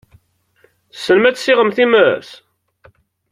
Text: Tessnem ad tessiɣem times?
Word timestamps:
Tessnem 0.93 1.25
ad 1.29 1.35
tessiɣem 1.35 1.71
times? 1.75 2.29